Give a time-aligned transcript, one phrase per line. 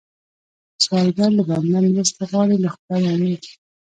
[0.83, 3.43] سوالګر له بنده مرسته غواړي، له خدایه امید